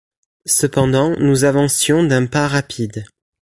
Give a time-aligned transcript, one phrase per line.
[0.47, 3.03] Cependant nous avancions d’un pas rapide.